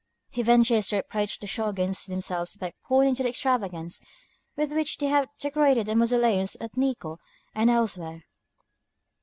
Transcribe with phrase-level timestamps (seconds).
[0.31, 4.01] He ventures to reproach the Shōguns themselves by pointing to the extravagance
[4.55, 7.19] with which they have decorated the mausoleums at Nikkō
[7.53, 8.23] and elsewhere.